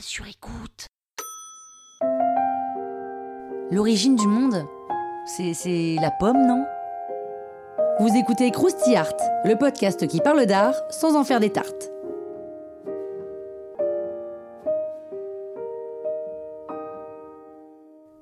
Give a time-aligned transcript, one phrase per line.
[0.00, 0.86] Sur écoute.
[3.70, 4.66] L'origine du monde
[5.26, 6.66] C'est la pomme, non?
[8.00, 11.90] Vous écoutez Krusty Art, le podcast qui parle d'art sans en faire des tartes.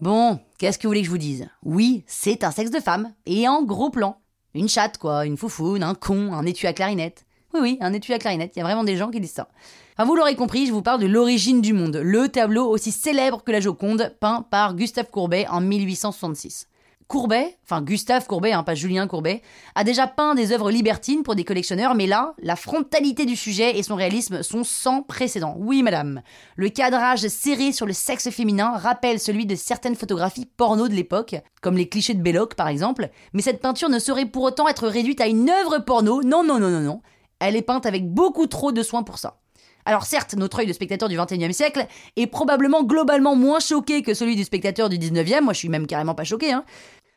[0.00, 1.48] Bon, qu'est-ce que vous voulez que je vous dise?
[1.62, 4.18] Oui, c'est un sexe de femme, et en gros plan.
[4.54, 7.26] Une chatte, quoi, une foufoune, un con, un étui à clarinette.
[7.52, 9.48] Oui, oui, un étui à clarinette, il y a vraiment des gens qui disent ça.
[9.96, 13.42] Enfin, vous l'aurez compris, je vous parle de L'origine du monde, le tableau aussi célèbre
[13.42, 16.68] que la Joconde, peint par Gustave Courbet en 1866.
[17.10, 19.42] Courbet, enfin Gustave Courbet, hein, pas Julien Courbet,
[19.74, 23.76] a déjà peint des œuvres libertines pour des collectionneurs, mais là, la frontalité du sujet
[23.76, 25.56] et son réalisme sont sans précédent.
[25.58, 26.22] Oui, madame.
[26.54, 31.34] Le cadrage serré sur le sexe féminin rappelle celui de certaines photographies porno de l'époque,
[31.62, 34.86] comme les clichés de Belloc par exemple, mais cette peinture ne saurait pour autant être
[34.86, 36.22] réduite à une œuvre porno.
[36.22, 37.00] Non, non, non, non, non.
[37.40, 39.40] Elle est peinte avec beaucoup trop de soin pour ça.
[39.84, 44.14] Alors certes, notre œil de spectateur du 21e siècle est probablement globalement moins choqué que
[44.14, 46.64] celui du spectateur du 19e, moi je suis même carrément pas choqué, hein.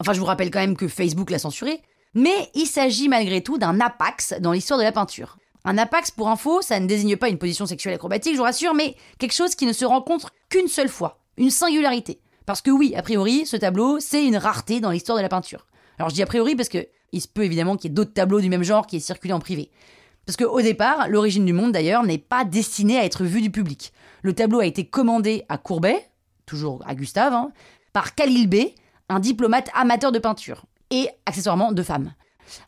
[0.00, 1.80] Enfin, je vous rappelle quand même que Facebook l'a censuré.
[2.14, 5.38] Mais il s'agit malgré tout d'un apax dans l'histoire de la peinture.
[5.64, 8.72] Un apax, pour info, ça ne désigne pas une position sexuelle acrobatique, je vous rassure,
[8.72, 11.18] mais quelque chose qui ne se rencontre qu'une seule fois.
[11.36, 12.20] Une singularité.
[12.46, 15.66] Parce que oui, a priori, ce tableau, c'est une rareté dans l'histoire de la peinture.
[15.98, 18.12] Alors je dis a priori parce que il se peut évidemment qu'il y ait d'autres
[18.12, 19.70] tableaux du même genre qui aient circulé en privé.
[20.26, 23.92] Parce qu'au départ, l'origine du monde d'ailleurs n'est pas destinée à être vue du public.
[24.22, 26.04] Le tableau a été commandé à Courbet,
[26.46, 27.52] toujours à Gustave, hein,
[27.92, 28.74] par Khalil Bey,
[29.08, 32.12] un diplomate amateur de peinture, et accessoirement de femmes.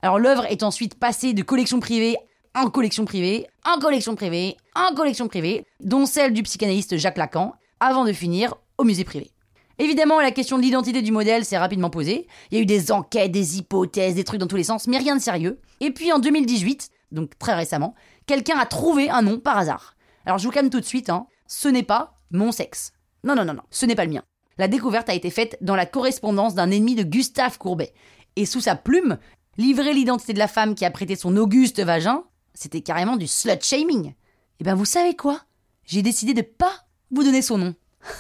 [0.03, 2.17] Alors l'œuvre est ensuite passée de collection privée
[2.55, 7.55] en collection privée, en collection privée, en collection privée, dont celle du psychanalyste Jacques Lacan,
[7.79, 9.31] avant de finir au musée privé.
[9.79, 12.27] Évidemment, la question de l'identité du modèle s'est rapidement posée.
[12.51, 14.99] Il y a eu des enquêtes, des hypothèses, des trucs dans tous les sens, mais
[14.99, 15.61] rien de sérieux.
[15.81, 17.95] Et puis en 2018, donc très récemment,
[18.27, 19.97] quelqu'un a trouvé un nom par hasard.
[20.27, 22.93] Alors je vous calme tout de suite, hein, ce n'est pas mon sexe.
[23.25, 24.25] Non, non, non, non, ce n'est pas le mien
[24.59, 27.95] la découverte a été faite dans la correspondance d'un ennemi de Gustave Courbet.
[28.37, 29.19] Et sous sa plume,
[29.57, 32.25] livrer l'identité de la femme qui a prêté son auguste vagin,
[32.55, 34.09] c'était carrément du slut shaming.
[34.09, 34.15] Et
[34.61, 35.41] eh ben vous savez quoi?
[35.85, 36.73] J'ai décidé de pas
[37.11, 37.75] vous donner son nom.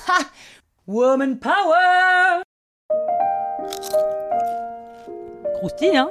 [0.08, 0.18] Ha
[0.86, 2.42] Woman power
[5.58, 6.10] Croustille, hein